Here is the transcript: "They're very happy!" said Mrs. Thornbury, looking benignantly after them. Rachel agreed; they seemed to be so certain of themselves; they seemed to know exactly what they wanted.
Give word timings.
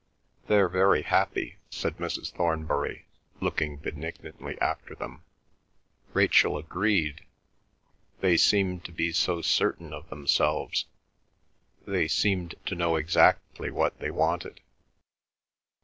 "They're 0.47 0.67
very 0.67 1.03
happy!" 1.03 1.57
said 1.69 1.97
Mrs. 1.97 2.31
Thornbury, 2.33 3.05
looking 3.39 3.77
benignantly 3.77 4.59
after 4.59 4.95
them. 4.95 5.21
Rachel 6.15 6.57
agreed; 6.57 7.21
they 8.19 8.35
seemed 8.35 8.83
to 8.85 8.91
be 8.91 9.11
so 9.11 9.43
certain 9.43 9.93
of 9.93 10.09
themselves; 10.09 10.85
they 11.85 12.07
seemed 12.07 12.55
to 12.65 12.73
know 12.73 12.95
exactly 12.95 13.69
what 13.69 13.99
they 13.99 14.09
wanted. 14.09 14.61